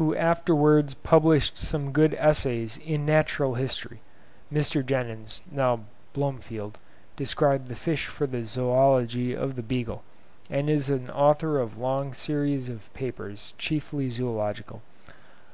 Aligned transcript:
who 0.00 0.14
afterwards 0.16 0.94
published 0.94 1.58
some 1.58 1.92
good 1.92 2.14
essays 2.14 2.78
in 2.78 3.04
Natural 3.04 3.56
History 3.56 4.00
(Mr. 4.50 4.82
Jenyns 4.82 5.42
(now 5.52 5.80
Blomefield) 6.14 6.78
described 7.14 7.68
the 7.68 7.76
fish 7.76 8.06
for 8.06 8.26
the 8.26 8.46
Zoology 8.46 9.34
of 9.36 9.54
the 9.54 9.62
"Beagle"; 9.62 10.02
and 10.48 10.70
is 10.70 10.90
author 10.90 11.58
of 11.60 11.76
a 11.76 11.80
long 11.82 12.14
series 12.14 12.70
of 12.70 12.90
papers, 12.94 13.52
chiefly 13.58 14.08
Zoological.) 14.08 14.80